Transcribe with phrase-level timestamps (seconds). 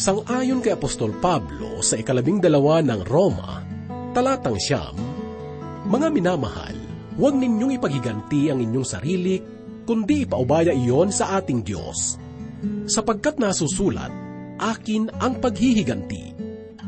[0.00, 3.60] Sang-ayon kay Apostol Pablo sa ikalabing dalawa ng Roma,
[4.16, 4.96] talatang siyam,
[5.92, 6.72] Mga minamahal,
[7.20, 9.36] huwag ninyong ipaghiganti ang inyong sarili,
[9.84, 12.16] kundi ipaubaya iyon sa ating Diyos.
[12.88, 14.08] Sapagkat nasusulat,
[14.56, 16.32] akin ang paghihiganti.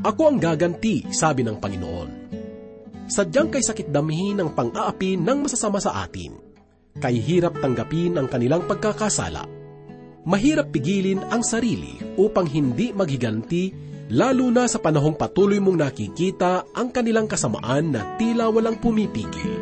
[0.08, 2.10] Ako ang gaganti, sabi ng Panginoon.
[3.12, 6.32] Sadyang kay sakit damhin ang pang-aapi ng masasama sa atin.
[6.96, 9.62] Kay hirap tanggapin ang kanilang pagkakasala
[10.22, 13.74] mahirap pigilin ang sarili upang hindi maghiganti
[14.12, 19.58] lalo na sa panahong patuloy mong nakikita ang kanilang kasamaan na tila walang pumipigil.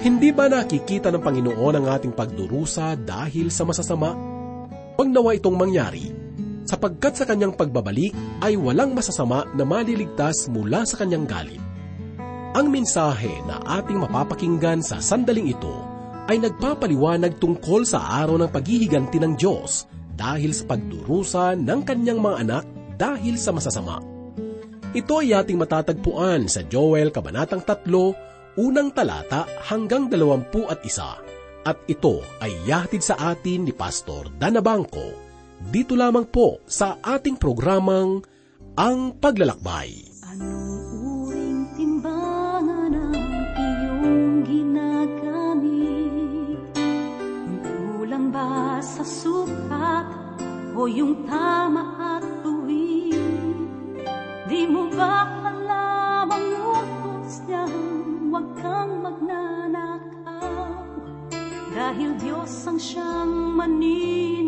[0.00, 4.16] Hindi ba nakikita ng Panginoon ang ating pagdurusa dahil sa masasama?
[4.96, 6.08] Huwag nawa itong mangyari,
[6.64, 11.60] sapagkat sa kanyang pagbabalik ay walang masasama na maliligtas mula sa kanyang galit.
[12.56, 15.89] Ang mensahe na ating mapapakinggan sa sandaling ito
[16.30, 22.36] ay nagpapaliwanag tungkol sa araw ng paghihiganti ng Diyos dahil sa pagdurusa ng kanyang mga
[22.46, 23.98] anak dahil sa masasama.
[24.94, 30.78] Ito ay ating matatagpuan sa Joel Kabanatang 3, unang talata hanggang 21.
[31.66, 38.24] At ito ay yahatid sa atin ni Pastor Danabangko dito lamang po sa ating programang
[38.80, 40.08] Ang Paglalakbay.
[50.80, 54.00] O yung tama at tuwid.
[54.48, 60.72] Di mo ba alam ang utos niya, huwag kang magnanakaw.
[61.76, 64.39] Dahil Diyos ang siyang maniningil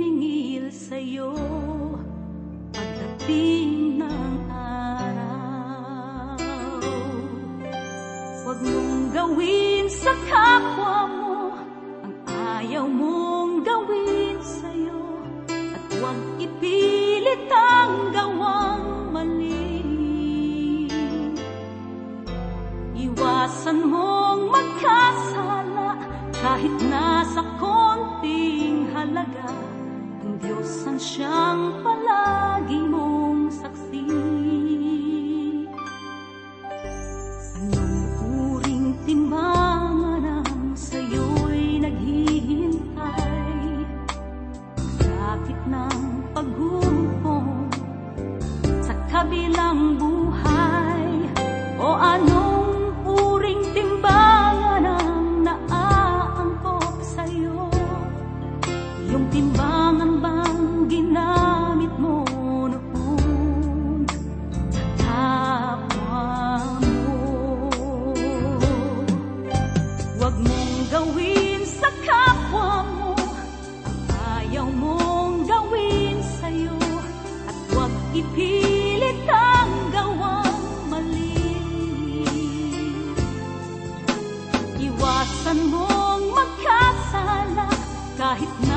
[88.33, 88.72] kahit nasa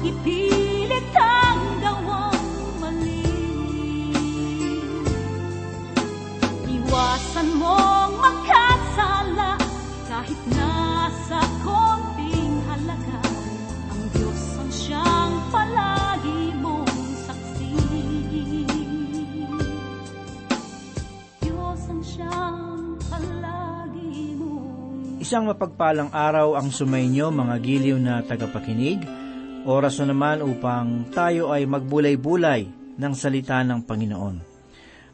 [0.00, 2.44] ipilit ang gawang
[2.80, 3.24] mali.
[6.64, 9.60] Iwasan mong magkasala
[10.08, 13.20] kahit nasa konting halaga.
[13.92, 14.42] Ang Diyos
[14.90, 16.88] ang palagi mong
[17.28, 17.72] saksi.
[21.44, 22.00] Diyos ang
[23.04, 29.19] palagi mong Isang mapagpalang araw ang sumainyo mga giliw na tagapakinig.
[29.68, 32.64] Oras na naman upang tayo ay magbulay-bulay
[32.96, 34.36] ng salita ng Panginoon.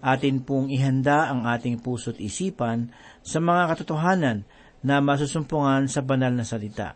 [0.06, 2.94] Atin pong ihanda ang ating puso't isipan
[3.26, 4.46] sa mga katotohanan
[4.86, 6.94] na masusumpungan sa banal na salita.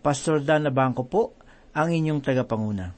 [0.00, 1.36] Pastor Dan Abangco po,
[1.76, 2.96] ang inyong tagapanguna.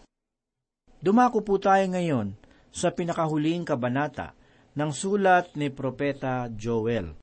[1.02, 2.38] Dumako po tayo ngayon
[2.70, 4.38] sa pinakahuling kabanata
[4.78, 7.19] ng sulat ni Propeta Joel.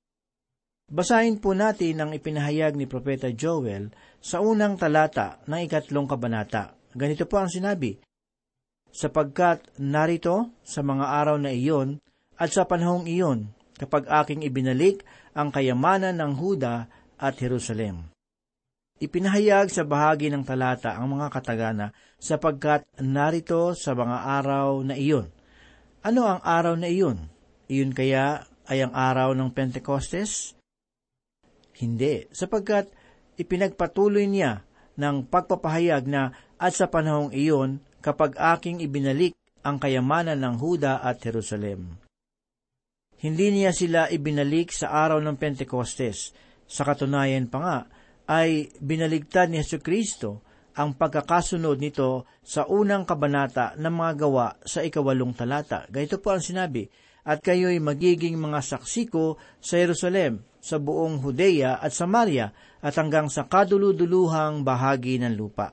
[0.88, 3.92] Basahin po natin ang ipinahayag ni Propeta Joel
[4.24, 6.80] sa unang talata ng ikatlong kabanata.
[6.96, 8.00] Ganito po ang sinabi,
[8.88, 12.00] Sapagkat narito sa mga araw na iyon
[12.40, 15.04] at sa panahong iyon, kapag aking ibinalik
[15.36, 16.88] ang kayamanan ng Huda
[17.20, 18.08] at Jerusalem.
[18.98, 25.30] Ipinahayag sa bahagi ng talata ang mga katagana sapagkat narito sa mga araw na iyon.
[26.02, 27.28] Ano ang araw na iyon?
[27.68, 30.57] Iyon kaya ay ang araw ng Pentecostes?
[31.78, 32.90] Hindi, sapagkat
[33.38, 34.66] ipinagpatuloy niya
[34.98, 41.22] ng pagpapahayag na at sa panahong iyon kapag aking ibinalik ang kayamanan ng Huda at
[41.22, 42.02] Jerusalem.
[43.18, 46.34] Hindi niya sila ibinalik sa araw ng Pentecostes.
[46.70, 47.78] Sa katunayan pa nga,
[48.28, 50.46] ay binaligtad ni Yesu Kristo
[50.78, 55.90] ang pagkakasunod nito sa unang kabanata ng mga gawa sa ikawalong talata.
[55.90, 56.86] Ganito po ang sinabi,
[57.28, 62.52] At kayo'y magiging mga saksi ko sa Jerusalem, sa buong Hudeya at Samaria,
[62.84, 65.72] at hanggang sa kaduluduluhang bahagi ng lupa.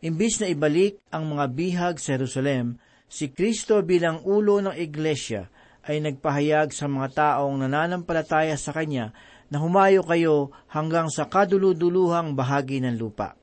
[0.00, 2.80] Imbis na ibalik ang mga bihag sa Jerusalem,
[3.12, 5.52] si Kristo bilang ulo ng iglesia
[5.84, 9.12] ay nagpahayag sa mga taong nananampalataya sa Kanya
[9.52, 13.36] na humayo kayo hanggang sa kaduluduluhang bahagi ng lupa.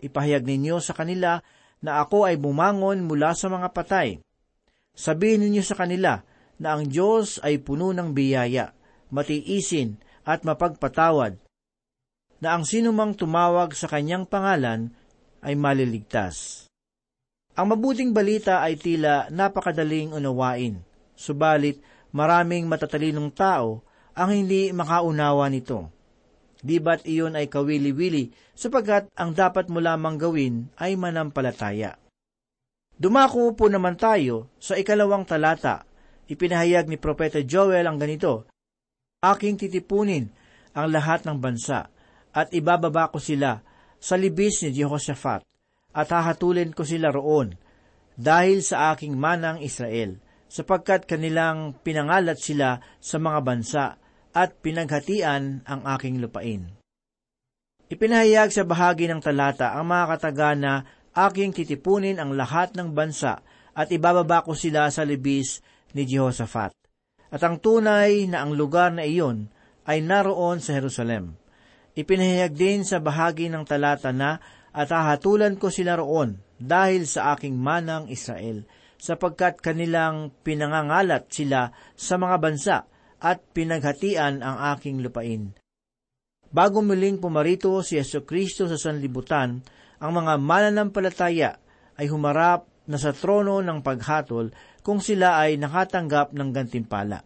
[0.00, 1.44] Ipahayag ninyo sa kanila
[1.84, 4.16] na ako ay bumangon mula sa mga patay.
[4.96, 6.24] Sabihin ninyo sa kanila
[6.56, 8.72] na ang Diyos ay puno ng biyaya,
[9.10, 11.36] matiisin at mapagpatawad,
[12.40, 14.90] na ang sinumang tumawag sa kanyang pangalan
[15.44, 16.66] ay maliligtas.
[17.52, 20.80] Ang mabuting balita ay tila napakadaling unawain,
[21.12, 21.82] subalit
[22.16, 23.84] maraming matatalinong tao
[24.16, 25.92] ang hindi makaunawa nito.
[26.60, 31.96] Di ba't iyon ay kawili-wili sapagkat ang dapat mo lamang gawin ay manampalataya.
[33.00, 35.88] Dumako po naman tayo sa ikalawang talata.
[36.28, 38.44] Ipinahayag ni Propeta Joel ang ganito,
[39.20, 40.32] Aking titipunin
[40.72, 41.92] ang lahat ng bansa
[42.32, 43.60] at ibababa ko sila
[44.00, 45.44] sa libis ni Jehoshaphat
[45.92, 47.52] at hahatulin ko sila roon
[48.16, 50.16] dahil sa aking manang Israel
[50.48, 53.84] sapagkat kanilang pinangalat sila sa mga bansa
[54.32, 56.72] at pinaghatian ang aking lupain.
[57.92, 63.44] Ipinahayag sa bahagi ng talata ang mga katagana aking titipunin ang lahat ng bansa
[63.76, 65.60] at ibababa ko sila sa libis
[65.92, 66.79] ni Jehoshaphat.
[67.30, 69.46] At ang tunay na ang lugar na iyon
[69.86, 71.38] ay naroon sa Jerusalem.
[71.94, 74.38] Ipinahayag din sa bahagi ng talata na
[74.70, 78.62] at hahatulan ko sila roon dahil sa aking manang Israel,
[79.00, 82.76] sapagkat kanilang pinangangalat sila sa mga bansa
[83.18, 85.56] at pinaghatian ang aking lupain.
[86.50, 89.62] Bago muling pumarito si Yeso Kristo sa sanlibutan,
[90.02, 91.56] ang mga mananampalataya
[91.96, 94.50] ay humarap na sa trono ng paghatol
[94.80, 97.24] kung sila ay nakatanggap ng gantimpala.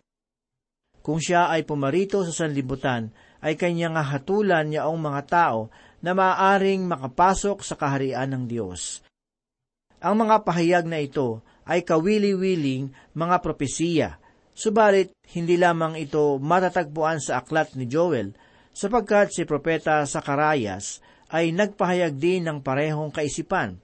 [1.04, 3.12] Kung siya ay pumarito sa sanlibutan,
[3.44, 5.68] ay kanyang hatulan niyaong mga tao
[6.00, 9.04] na maaaring makapasok sa kaharian ng Diyos.
[10.00, 14.16] Ang mga pahayag na ito ay kawili-wiling mga propesiya
[14.54, 18.38] Subalit, hindi lamang ito matatagpuan sa aklat ni Joel,
[18.70, 21.02] sapagkat si Propeta Sakarayas
[21.34, 23.82] ay nagpahayag din ng parehong kaisipan.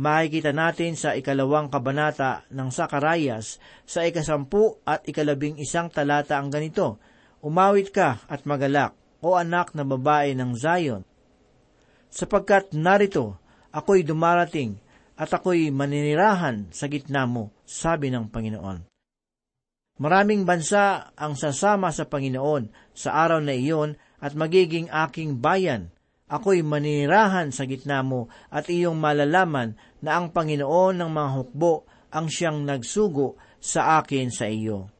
[0.00, 6.96] Makikita natin sa ikalawang kabanata ng Sakarayas sa ikasampu at ikalabing isang talata ang ganito,
[7.44, 11.04] Umawit ka at magalak, o anak na babae ng Zion.
[12.08, 13.36] Sapagkat narito,
[13.76, 14.80] ako'y dumarating
[15.20, 18.88] at ako'y maninirahan sa gitna mo, sabi ng Panginoon.
[20.00, 25.92] Maraming bansa ang sasama sa Panginoon sa araw na iyon at magiging aking bayan.
[26.30, 32.30] Ako'y maninirahan sa gitna mo at iyong malalaman na ang Panginoon ng mga hukbo ang
[32.30, 34.94] siyang nagsugo sa akin sa iyo.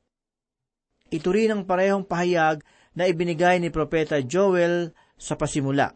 [1.10, 2.62] Ito rin ang parehong pahayag
[2.98, 5.94] na ibinigay ni Propeta Joel sa pasimula.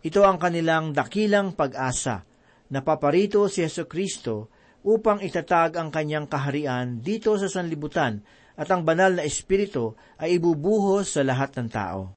[0.00, 2.24] Ito ang kanilang dakilang pag-asa.
[2.72, 4.48] Napaparito si Yeso Kristo
[4.88, 8.24] upang itatag ang kanyang kaharian dito sa sanlibutan
[8.56, 12.16] at ang banal na espiritu ay ibubuhos sa lahat ng tao.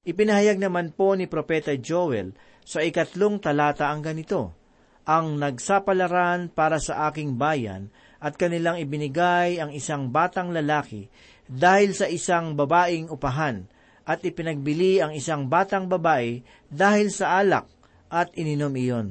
[0.00, 2.32] Ipinahayag naman po ni Propeta Joel
[2.64, 4.56] sa ikatlong talata ang ganito,
[5.04, 11.12] Ang nagsapalaran para sa aking bayan at kanilang ibinigay ang isang batang lalaki
[11.44, 13.68] dahil sa isang babaeng upahan
[14.08, 16.40] at ipinagbili ang isang batang babae
[16.72, 17.68] dahil sa alak
[18.08, 19.08] at ininom iyon.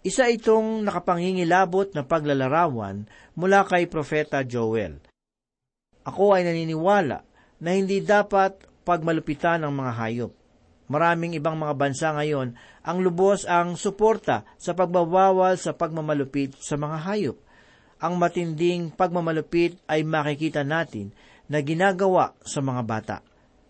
[0.00, 3.04] Isa itong nakapangingilabot na paglalarawan
[3.36, 4.96] mula kay Propeta Joel.
[6.08, 7.20] Ako ay naniniwala
[7.60, 10.32] na hindi dapat pagmalupitan ng mga hayop.
[10.88, 16.96] Maraming ibang mga bansa ngayon ang lubos ang suporta sa pagbabawal sa pagmamalupit sa mga
[17.04, 17.36] hayop.
[18.00, 21.12] Ang matinding pagmamalupit ay makikita natin
[21.44, 23.16] na ginagawa sa mga bata.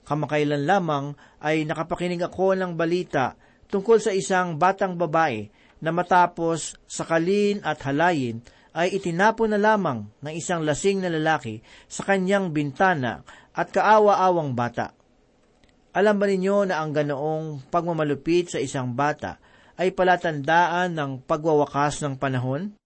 [0.07, 3.35] Kamakailan lamang ay nakapakinig ako ng balita
[3.67, 5.51] tungkol sa isang batang babae
[5.83, 8.47] na matapos sakalin at halayin
[8.79, 11.59] ay itinapon na lamang ng isang lasing na lalaki
[11.91, 14.98] sa kanyang bintana at kaawa-awang bata.
[15.97, 19.41] Alam ba ninyo na ang ganoong pagmamalupit sa isang bata
[19.81, 22.77] ay palatandaan ng pagwawakas ng panahon?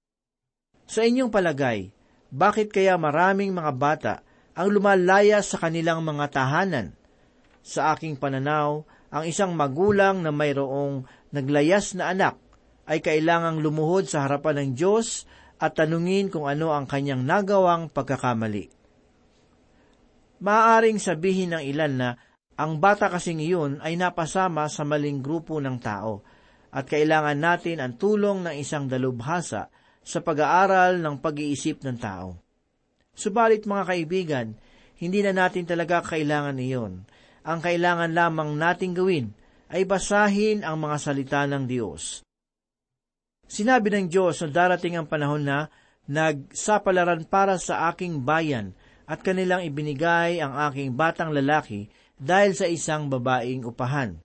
[0.87, 1.91] Sa inyong palagay,
[2.31, 4.15] bakit kaya maraming mga bata
[4.53, 6.93] ang lumalaya sa kanilang mga tahanan
[7.63, 8.83] sa aking pananaw,
[9.15, 12.35] ang isang magulang na mayroong naglayas na anak
[12.91, 15.25] ay kailangang lumuhod sa harapan ng Diyos
[15.63, 18.67] at tanungin kung ano ang kanyang nagawang pagkakamali.
[20.43, 22.09] Maaaring sabihin ng ilan na
[22.59, 26.21] ang bata kasing iyon ay napasama sa maling grupo ng tao
[26.73, 29.69] at kailangan natin ang tulong ng isang dalubhasa
[30.03, 32.37] sa pag-aaral ng pag-iisip ng tao.
[33.13, 34.47] Subalit mga kaibigan,
[34.99, 37.05] hindi na natin talaga kailangan iyon
[37.43, 39.35] ang kailangan lamang nating gawin
[39.73, 42.23] ay basahin ang mga salita ng Diyos.
[43.51, 45.69] Sinabi ng Diyos na darating ang panahon na
[46.07, 48.73] nagsapalaran para sa aking bayan
[49.05, 54.19] at kanilang ibinigay ang aking batang lalaki dahil sa isang babaeng upahan.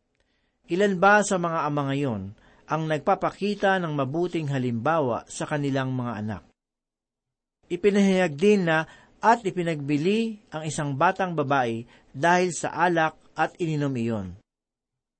[0.68, 2.36] Ilan ba sa mga ama ngayon
[2.68, 6.44] ang nagpapakita ng mabuting halimbawa sa kanilang mga anak?
[7.68, 8.88] Ipinahayag din na
[9.24, 14.28] at ipinagbili ang isang batang babae dahil sa alak at ininom iyon.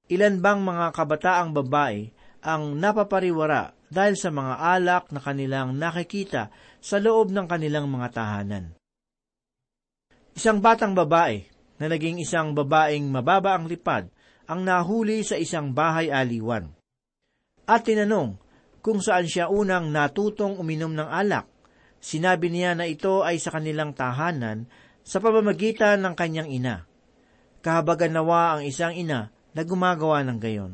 [0.08, 7.00] Ilan bang mga kabataang babae ang napapariwara dahil sa mga alak na kanilang nakikita sa
[7.00, 8.76] loob ng kanilang mga tahanan?
[10.38, 14.10] Isang batang babae na naging isang babaeng mababa ang lipad
[14.48, 16.72] ang nahuli sa isang bahay aliwan.
[17.68, 18.40] At tinanong
[18.80, 21.58] kung saan siya unang natutong uminom ng alak
[21.98, 24.70] Sinabi niya na ito ay sa kanilang tahanan
[25.02, 26.86] sa pamamagitan ng kanyang ina.
[27.66, 30.74] Kahabagan nawa ang isang ina na gumagawa ng gayon.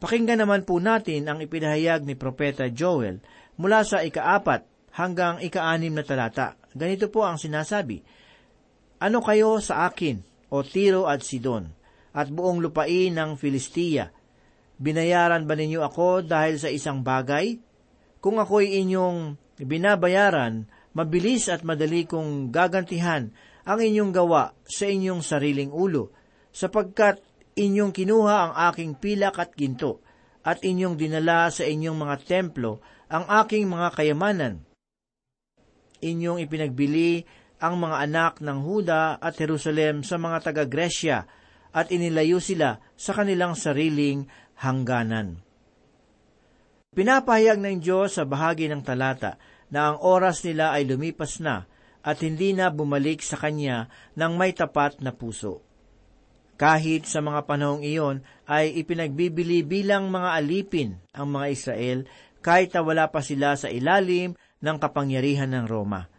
[0.00, 3.20] Pakinggan naman po natin ang ipinahayag ni Propeta Joel
[3.60, 4.64] mula sa ikaapat
[4.96, 6.56] hanggang ikaanim na talata.
[6.72, 8.00] Ganito po ang sinasabi,
[9.00, 10.20] Ano kayo sa akin,
[10.52, 11.72] o Tiro at Sidon,
[12.12, 14.12] at buong lupain ng Filistia?
[14.76, 17.56] Binayaran ba ninyo ako dahil sa isang bagay?
[18.20, 23.32] Kung ako'y inyong binabayaran, mabilis at madali kong gagantihan
[23.64, 26.12] ang inyong gawa sa inyong sariling ulo,
[26.52, 27.24] sapagkat
[27.56, 30.04] inyong kinuha ang aking pilak at ginto,
[30.44, 34.60] at inyong dinala sa inyong mga templo ang aking mga kayamanan.
[36.04, 41.18] Inyong ipinagbili ang mga anak ng Huda at Jerusalem sa mga taga-Gresya,
[41.70, 44.26] at inilayo sila sa kanilang sariling
[44.58, 45.38] hangganan.
[46.90, 49.38] Pinapahayag ng Diyos sa bahagi ng talata
[49.70, 51.70] na ang oras nila ay lumipas na
[52.02, 53.86] at hindi na bumalik sa Kanya
[54.18, 55.62] ng may tapat na puso.
[56.58, 61.98] Kahit sa mga panahong iyon ay ipinagbibili bilang mga alipin ang mga Israel
[62.42, 66.10] kahit na wala pa sila sa ilalim ng kapangyarihan ng Roma.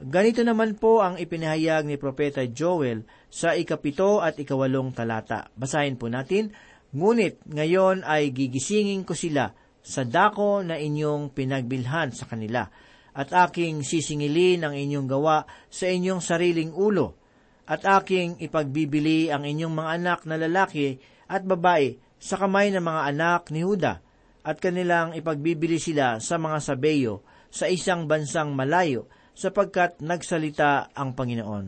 [0.00, 5.52] Ganito naman po ang ipinahayag ni Propeta Joel sa ikapito at ikawalong talata.
[5.52, 6.54] Basahin po natin,
[6.92, 9.48] Ngunit ngayon ay gigisingin ko sila
[9.80, 12.68] sa dako na inyong pinagbilhan sa kanila,
[13.12, 17.16] at aking sisingilin ang inyong gawa sa inyong sariling ulo,
[17.64, 21.00] at aking ipagbibili ang inyong mga anak na lalaki
[21.32, 24.04] at babae sa kamay ng mga anak ni Huda,
[24.44, 31.66] at kanilang ipagbibili sila sa mga sabeyo sa isang bansang malayo, sapagkat nagsalita ang Panginoon.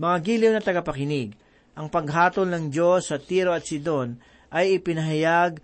[0.00, 1.36] Mga giliw na tagapakinig,
[1.76, 4.16] ang paghatol ng Diyos sa Tiro at Sidon
[4.50, 5.60] ay ipinahayag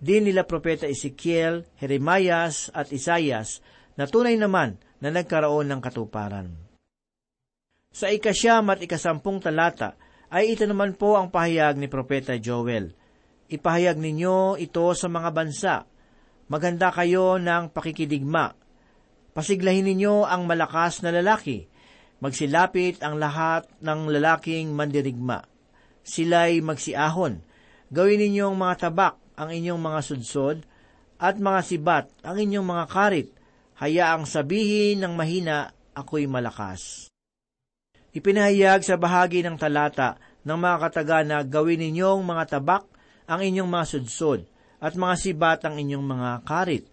[0.00, 3.60] din nila Propeta Ezekiel, Jeremias at Isayas
[4.00, 6.48] na tunay naman na nagkaroon ng katuparan.
[7.90, 9.98] Sa ikasyam at ikasampung talata
[10.30, 12.94] ay ito naman po ang pahayag ni Propeta Joel.
[13.50, 15.74] Ipahayag ninyo ito sa mga bansa.
[16.46, 18.54] Maganda kayo ng pakikidigma.
[19.30, 21.70] Pasiglahin ninyo ang malakas na lalaki.
[22.20, 25.46] Magsilapit ang lahat ng lalaking mandirigma.
[26.02, 27.40] Sila'y magsiahon.
[27.90, 30.66] Gawin ninyong mga tabak ang inyong mga sudsod
[31.20, 33.28] at mga sibat ang inyong mga karit,
[33.76, 37.12] hayaang sabihin ng mahina, ako'y malakas.
[38.10, 42.84] Ipinahayag sa bahagi ng talata ng mga kataga na gawin ninyong mga tabak
[43.30, 44.40] ang inyong mga sudsod
[44.82, 46.89] at mga sibat ang inyong mga karit.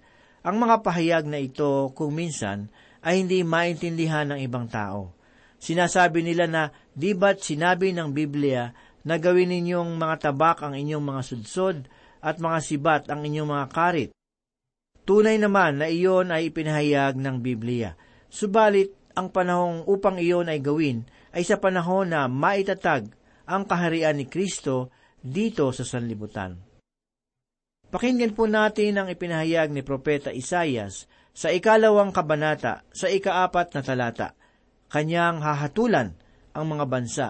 [0.48, 2.72] Ang mga pahayag na ito kung minsan
[3.04, 5.12] ay hindi maintindihan ng ibang tao.
[5.60, 8.72] Sinasabi nila na di ba't sinabi ng Biblia
[9.04, 11.92] na gawin ninyong mga tabak ang inyong mga sudsod
[12.24, 14.10] at mga sibat ang inyong mga karit.
[15.04, 18.00] Tunay naman na iyon ay ipinahayag ng Biblia.
[18.32, 21.04] Subalit, ang panahong upang iyon ay gawin
[21.36, 23.12] ay sa panahon na maitatag
[23.44, 26.67] ang kaharian ni Kristo dito sa sanlibutan.
[27.88, 34.28] Pakinggan po natin ang ipinahayag ni Propeta Isayas sa ikalawang kabanata sa ikaapat na talata.
[34.92, 36.12] Kanyang hahatulan
[36.52, 37.28] ang mga bansa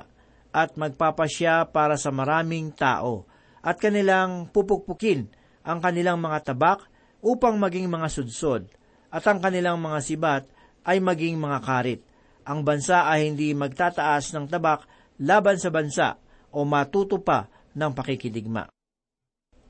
[0.49, 3.29] at magpapasya para sa maraming tao
[3.61, 5.29] at kanilang pupukpukin
[5.61, 6.89] ang kanilang mga tabak
[7.21, 8.65] upang maging mga sudsod
[9.13, 10.49] at ang kanilang mga sibat
[10.89, 12.01] ay maging mga karit.
[12.49, 14.89] Ang bansa ay hindi magtataas ng tabak
[15.21, 16.17] laban sa bansa
[16.49, 17.45] o matuto pa
[17.77, 18.76] ng pakikidigma.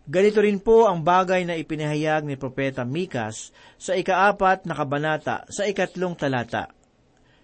[0.07, 5.67] Ganito rin po ang bagay na ipinahayag ni Propeta Mikas sa ikaapat na kabanata sa
[5.67, 6.71] ikatlong talata.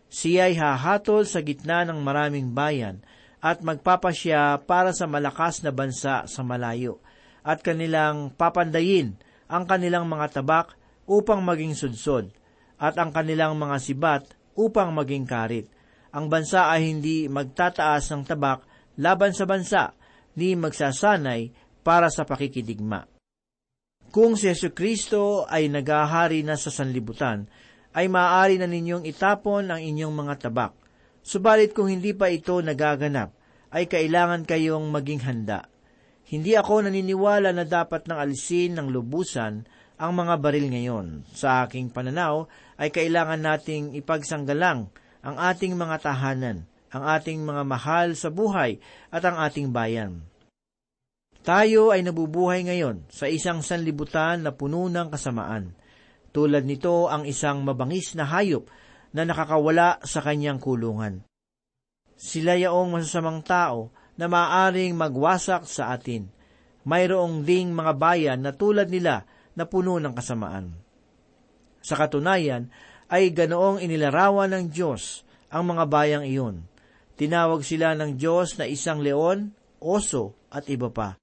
[0.08, 3.04] Siya'y hahatol sa gitna ng maraming bayan
[3.44, 7.04] at magpapasya para sa malakas na bansa sa malayo
[7.44, 9.20] at kanilang papandayin
[9.52, 12.32] ang kanilang mga tabak upang maging sudsod
[12.80, 14.24] at ang kanilang mga sibat
[14.56, 15.68] upang maging karit.
[16.16, 18.64] Ang bansa ay hindi magtataas ng tabak
[18.96, 19.92] laban sa bansa
[20.40, 23.06] ni magsasanay para sa pakikidigma.
[24.14, 27.46] Kung si Yesu Kristo ay nagahari na sa sanlibutan,
[27.94, 30.74] ay maaari na ninyong itapon ang inyong mga tabak.
[31.22, 33.32] Subalit kung hindi pa ito nagaganap,
[33.74, 35.66] ay kailangan kayong maging handa.
[36.30, 39.66] Hindi ako naniniwala na dapat nang alisin ng lubusan
[39.98, 41.26] ang mga baril ngayon.
[41.34, 44.90] Sa aking pananaw, ay kailangan nating ipagsanggalang
[45.24, 48.78] ang ating mga tahanan, ang ating mga mahal sa buhay
[49.10, 50.26] at ang ating bayan.
[51.44, 55.76] Tayo ay nabubuhay ngayon sa isang sanlibutan na puno ng kasamaan.
[56.32, 58.72] Tulad nito ang isang mabangis na hayop
[59.12, 61.28] na nakakawala sa kanyang kulungan.
[62.16, 66.32] Sila yaong masasamang tao na maaring magwasak sa atin.
[66.88, 70.72] Mayroong ding mga bayan na tulad nila na puno ng kasamaan.
[71.84, 72.72] Sa katunayan,
[73.12, 76.64] ay ganoong inilarawan ng Diyos ang mga bayang iyon.
[77.20, 79.52] Tinawag sila ng Diyos na isang leon,
[79.84, 81.23] oso, at iba pa.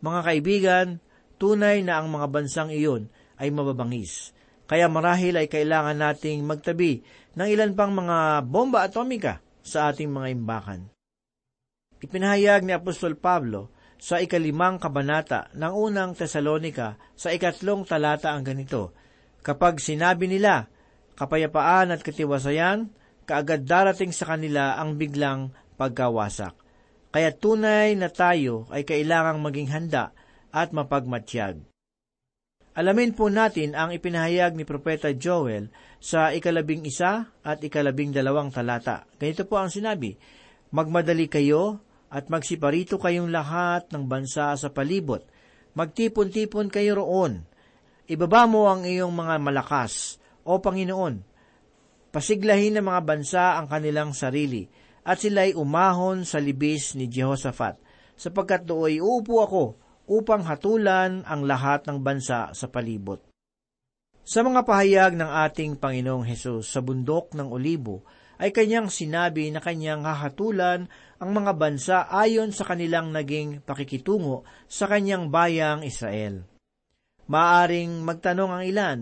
[0.00, 0.86] Mga kaibigan,
[1.36, 4.32] tunay na ang mga bansang iyon ay mababangis.
[4.64, 10.28] Kaya marahil ay kailangan nating magtabi ng ilan pang mga bomba atomika sa ating mga
[10.36, 10.80] imbakan.
[12.00, 18.96] Ipinahayag ni Apostol Pablo sa ikalimang kabanata ng unang Tesalonika sa ikatlong talata ang ganito,
[19.40, 20.68] Kapag sinabi nila,
[21.16, 22.92] kapayapaan at katiwasayan,
[23.24, 26.59] kaagad darating sa kanila ang biglang pagkawasak.
[27.10, 30.14] Kaya tunay na tayo ay kailangang maging handa
[30.54, 31.58] at mapagmatyag.
[32.70, 39.10] Alamin po natin ang ipinahayag ni Propeta Joel sa ikalabing isa at ikalabing dalawang talata.
[39.18, 40.14] Ganito po ang sinabi,
[40.70, 41.82] Magmadali kayo
[42.14, 45.26] at magsiparito kayong lahat ng bansa sa palibot.
[45.74, 47.42] Magtipon-tipon kayo roon.
[48.06, 51.26] Ibaba mo ang iyong mga malakas, o Panginoon.
[52.14, 54.66] Pasiglahin ng mga bansa ang kanilang sarili
[55.04, 57.80] at sila'y umahon sa libis ni Jehoshaphat,
[58.16, 59.64] sapagkat dooy uupo ako
[60.10, 63.22] upang hatulan ang lahat ng bansa sa palibot.
[64.26, 68.04] Sa mga pahayag ng ating Panginoong Hesus sa bundok ng Olibo,
[68.40, 70.88] ay kanyang sinabi na kanyang hahatulan
[71.20, 76.48] ang mga bansa ayon sa kanilang naging pakikitungo sa kanyang bayang Israel.
[77.28, 78.98] Maaring magtanong ang ilan,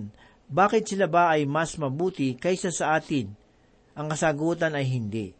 [0.50, 3.30] bakit sila ba ay mas mabuti kaysa sa atin?
[3.94, 5.38] Ang kasagutan ay hindi.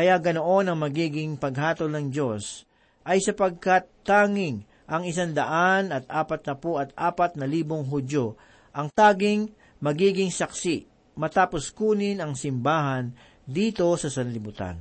[0.00, 2.64] Kaya ganoon ang magiging paghatol ng Diyos
[3.04, 8.32] ay sapagkat tanging ang isandaan at apat na po at apat na libong Hudyo
[8.72, 9.52] ang taging
[9.84, 10.88] magiging saksi
[11.20, 13.12] matapos kunin ang simbahan
[13.44, 14.80] dito sa sanlibutan.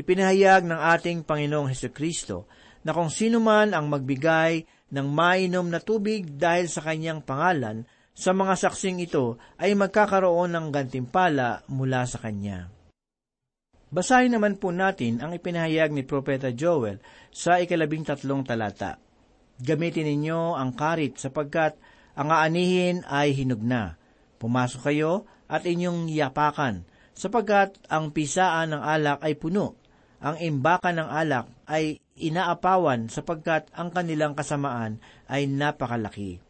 [0.00, 2.48] Ipinahayag ng ating Panginoong Heso Kristo
[2.88, 7.84] na kung sino man ang magbigay ng mainom na tubig dahil sa kanyang pangalan,
[8.16, 12.72] sa mga saksing ito ay magkakaroon ng gantimpala mula sa kanya.
[13.92, 16.96] Basahin naman po natin ang ipinahayag ni Propeta Joel
[17.28, 18.96] sa ikalabing tatlong talata.
[19.60, 21.76] Gamitin ninyo ang karit sapagkat
[22.16, 24.00] ang aanihin ay hinog na.
[24.40, 29.76] Pumasok kayo at inyong yapakan, sapagkat ang pisaan ng alak ay puno.
[30.24, 36.40] Ang imbakan ng alak ay inaapawan sapagkat ang kanilang kasamaan ay napakalaki.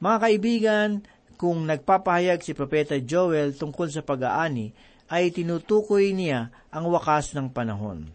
[0.00, 0.88] Mga kaibigan,
[1.36, 4.72] kung nagpapahayag si Propeta Joel tungkol sa pag-aani,
[5.10, 8.06] ay tinutukoy niya ang wakas ng panahon.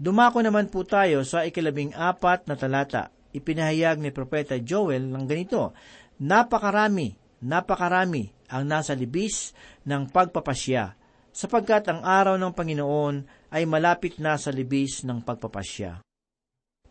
[0.00, 3.12] Dumako naman po tayo sa ikalabing apat na talata.
[3.30, 5.76] Ipinahayag ni Propeta Joel ng ganito,
[6.18, 9.54] Napakarami, napakarami ang nasa libis
[9.86, 10.96] ng pagpapasya,
[11.32, 13.16] sapagkat ang araw ng Panginoon
[13.52, 16.04] ay malapit na sa libis ng pagpapasya.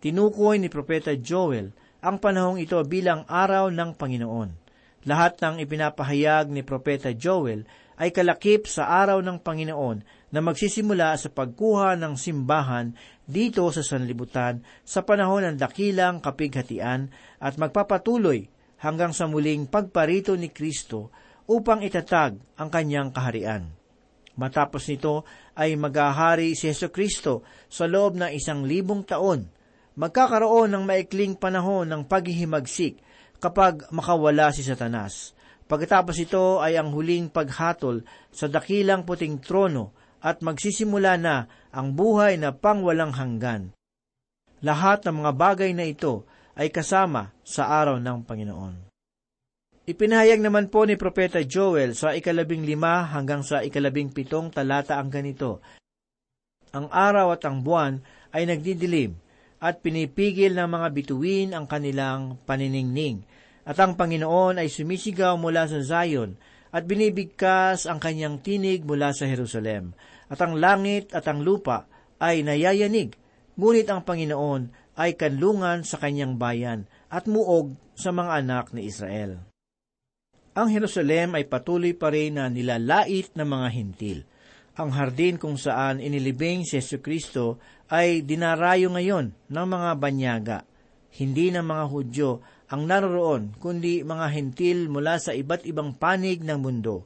[0.01, 1.69] Tinukoy ni Propeta Joel
[2.01, 4.49] ang panahong ito bilang araw ng Panginoon.
[5.05, 7.65] Lahat ng ipinapahayag ni Propeta Joel
[7.99, 12.95] ay kalakip sa araw ng Panginoon na magsisimula sa pagkuha ng simbahan
[13.27, 18.47] dito sa sanlibutan sa panahon ng dakilang kapighatian at magpapatuloy
[18.81, 21.11] hanggang sa muling pagparito ni Kristo
[21.45, 23.69] upang itatag ang kanyang kaharian.
[24.39, 29.51] Matapos nito ay maghahari si Yeso Kristo sa loob ng isang libong taon.
[29.99, 32.97] Magkakaroon ng maikling panahon ng paghihimagsik
[33.43, 35.35] kapag makawala si Satanas.
[35.71, 42.35] Pagkatapos ito ay ang huling paghatol sa dakilang puting trono at magsisimula na ang buhay
[42.35, 43.71] na pangwalang hanggan.
[44.67, 46.27] Lahat ng mga bagay na ito
[46.59, 48.75] ay kasama sa araw ng Panginoon.
[49.87, 55.07] Ipinahayag naman po ni Propeta Joel sa ikalabing lima hanggang sa ikalabing pitong talata ang
[55.07, 55.63] ganito.
[56.75, 58.03] Ang araw at ang buwan
[58.35, 59.15] ay nagdidilim
[59.63, 63.23] at pinipigil ng mga bituin ang kanilang paniningning.
[63.67, 66.37] At ang Panginoon ay sumisigaw mula sa Zion
[66.71, 69.93] at binibigkas ang kanyang tinig mula sa Jerusalem.
[70.31, 71.85] At ang langit at ang lupa
[72.17, 73.13] ay nayayanig,
[73.59, 79.51] ngunit ang Panginoon ay kanlungan sa kanyang bayan at muog sa mga anak ni Israel
[80.51, 84.19] ang Jerusalem ay patuloy pa rin na nilalait ng mga hintil.
[84.75, 87.59] Ang hardin kung saan inilibing si Yesu Kristo
[87.91, 90.59] ay dinarayo ngayon ng mga banyaga,
[91.19, 92.29] hindi ng mga Hudyo
[92.71, 97.03] ang naroroon, kundi mga hintil mula sa iba't ibang panig ng mundo.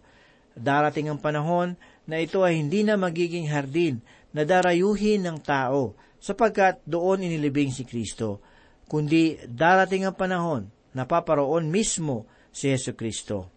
[0.53, 1.73] Darating ang panahon
[2.05, 3.97] na ito ay hindi na magiging hardin
[4.29, 8.45] na darayuhin ng tao sapagkat doon inilibing si Kristo,
[8.85, 13.51] kundi darating ang panahon na paparoon mismo si Yesu Kristo.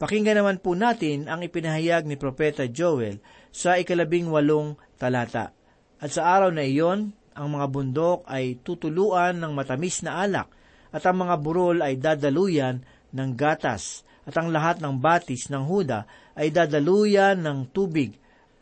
[0.00, 3.22] Pakinggan naman po natin ang ipinahayag ni Propeta Joel
[3.54, 5.54] sa ikalabing walong talata.
[6.02, 10.50] At sa araw na iyon, ang mga bundok ay tutuluan ng matamis na alak,
[10.92, 12.84] at ang mga burol ay dadaluyan
[13.16, 16.06] ng gatas, at ang lahat ng batis ng Huda
[16.38, 18.14] ay dadaluyan ng tubig,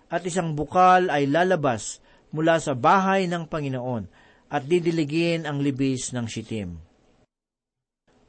[0.09, 4.07] at isang bukal ay lalabas mula sa bahay ng Panginoon,
[4.51, 6.79] at didiligin ang libis ng shitim.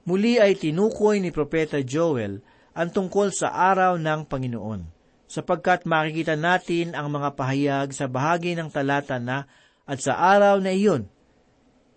[0.06, 2.42] Muli ay tinukoy ni Propeta Joel
[2.74, 4.82] ang tungkol sa araw ng Panginoon,
[5.30, 9.48] sapagkat makikita natin ang mga pahayag sa bahagi ng talata na
[9.88, 11.08] at sa araw na iyon.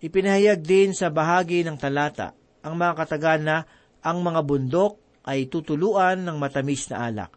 [0.03, 3.57] Ipinahayag din sa bahagi ng talata ang mga katagan na
[4.03, 7.31] ang mga bundok ay tutuluan ng matamis na alak.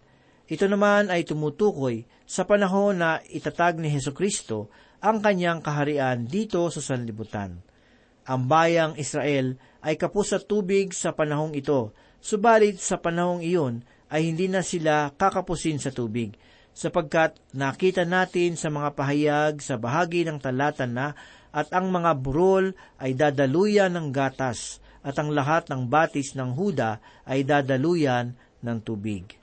[0.49, 6.67] Ito naman ay tumutukoy sa panahon na itatag ni Heso Kristo ang kanyang kaharian dito
[6.73, 7.61] sa sanlibutan.
[8.29, 14.29] Ang bayang Israel ay kapos sa tubig sa panahong ito, subalit sa panahong iyon ay
[14.29, 16.37] hindi na sila kakapusin sa tubig,
[16.73, 21.17] sapagkat nakita natin sa mga pahayag sa bahagi ng talata na
[21.53, 27.01] at ang mga burol ay dadaluyan ng gatas, at ang lahat ng batis ng Huda
[27.25, 29.39] ay dadaluyan ng tubig.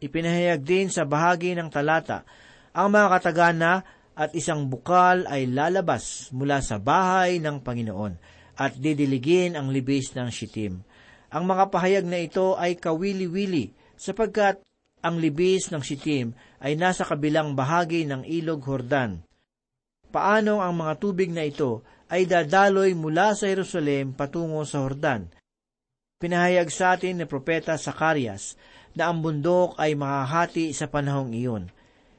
[0.00, 2.24] Ipinahayag din sa bahagi ng talata
[2.70, 3.72] ang mga katagana
[4.14, 8.14] at isang bukal ay lalabas mula sa bahay ng Panginoon
[8.60, 10.84] at didiligin ang libis ng shitim.
[11.30, 14.60] Ang mga pahayag na ito ay kawili-wili sapagkat
[15.00, 19.24] ang libis ng shitim ay nasa kabilang bahagi ng ilog Hordan.
[20.10, 25.30] Paano ang mga tubig na ito ay dadaloy mula sa Jerusalem patungo sa Hordan?
[26.18, 28.58] Pinahayag sa atin ni Propeta Sakarias
[28.98, 31.70] na ang bundok ay makahati sa panahong iyon.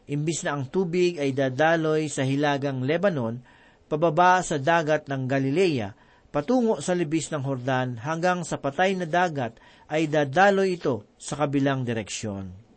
[0.08, 3.44] Imbis na ang tubig ay dadaloy sa hilagang Lebanon,
[3.92, 5.92] pababa sa dagat ng Galilea,
[6.32, 9.60] patungo sa libis ng Hordan hanggang sa patay na dagat
[9.92, 12.71] ay dadaloy ito sa kabilang direksyon.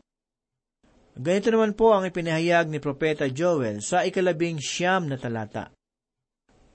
[1.15, 5.71] Ganito naman po ang ipinahayag ni Propeta Joel sa ikalabing siyam na talata.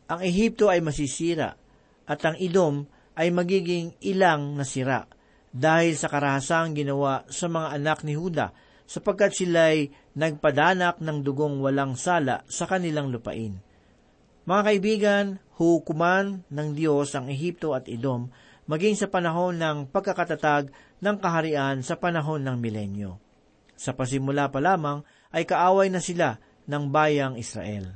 [0.08, 1.60] Ang Ehipto ay masisira
[2.08, 2.88] at ang Idom
[3.20, 5.04] ay magiging ilang na sira
[5.52, 8.56] dahil sa karahasang ginawa sa mga anak ni Huda
[8.88, 13.60] sapagkat sila'y nagpadanak ng dugong walang sala sa kanilang lupain.
[14.48, 15.26] Mga kaibigan,
[15.60, 18.32] hukuman ng Diyos ang Ehipto at Edom
[18.72, 20.72] maging sa panahon ng pagkakatatag
[21.04, 23.29] ng kaharian sa panahon ng milenyo.
[23.80, 26.36] Sa pasimula pa lamang ay kaaway na sila
[26.68, 27.96] ng bayang Israel.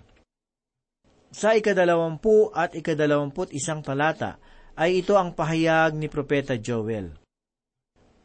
[1.36, 4.40] Sa ikadalawampu at ikadalawamput isang talata
[4.80, 7.12] ay ito ang pahayag ni Propeta Joel.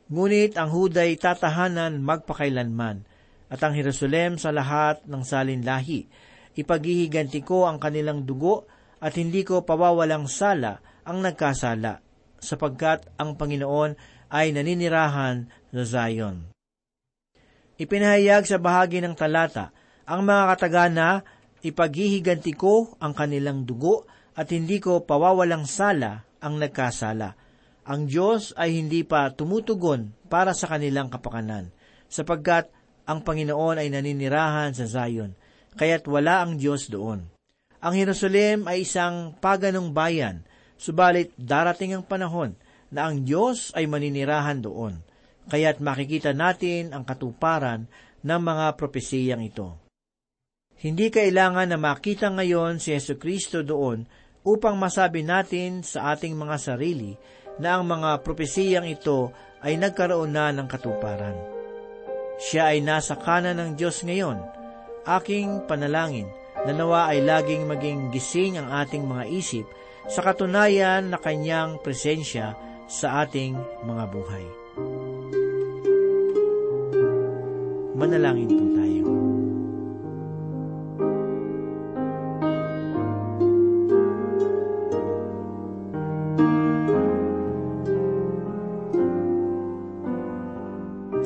[0.07, 3.05] Ngunit ang Huday tatahanan magpakailanman,
[3.49, 6.09] at ang Jerusalem sa lahat ng salinlahi.
[6.57, 8.68] Ipaghihiganti ko ang kanilang dugo
[9.01, 12.05] at hindi ko pawawalang sala ang nagkasala,
[12.40, 13.97] sapagkat ang Panginoon
[14.29, 16.58] ay naninirahan sa Zion.
[17.79, 19.71] Ipinahayag sa bahagi ng talata
[20.03, 21.23] ang mga katagana,
[21.62, 24.03] ipaghihiganti ko ang kanilang dugo
[24.35, 27.38] at hindi ko pawawalang sala ang nagkasala.
[27.88, 31.73] ang Diyos ay hindi pa tumutugon para sa kanilang kapakanan,
[32.12, 32.69] sapagkat
[33.09, 35.33] ang Panginoon ay naninirahan sa Zion,
[35.81, 37.25] kaya't wala ang Diyos doon.
[37.81, 40.45] Ang Jerusalem ay isang paganong bayan,
[40.77, 42.53] subalit darating ang panahon
[42.93, 45.01] na ang Diyos ay maninirahan doon,
[45.49, 47.89] kaya't makikita natin ang katuparan
[48.23, 49.81] ng mga propesiyang ito.
[50.79, 54.07] Hindi kailangan na makita ngayon si Yesu Kristo doon
[54.47, 57.19] upang masabi natin sa ating mga sarili
[57.59, 59.35] na ang mga propesiyang ito
[59.67, 61.35] ay nagkaroon na ng katuparan.
[62.39, 64.39] Siya ay nasa kanan ng Diyos ngayon.
[65.03, 66.31] Aking panalangin
[66.63, 69.67] na nawa ay laging maging gising ang ating mga isip
[70.07, 72.55] sa katunayan na kanyang presensya
[72.87, 74.68] sa ating mga buhay.
[77.99, 79.05] Manalangin po tayo.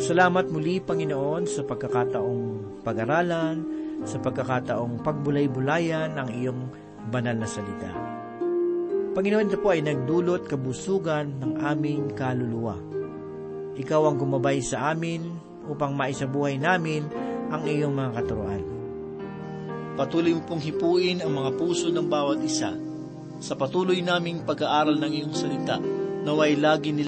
[0.01, 2.45] Salamat muli, Panginoon, sa pagkakataong
[2.81, 3.57] pag-aralan,
[4.09, 6.73] sa pagkakataong pagbulay-bulayan ang iyong
[7.13, 7.93] banal na salita.
[9.13, 12.81] Panginoon, ito po ay nagdulot kabusugan ng aming kaluluwa.
[13.77, 17.07] Ikaw ang gumabay sa amin upang maisabuhay namin
[17.51, 18.63] ang iyong mga katuruan.
[19.99, 22.73] Patuloy mo pong hipuin ang mga puso ng bawat isa
[23.43, 25.83] sa patuloy naming pag-aaral ng iyong salita
[26.23, 27.01] naway lagi nila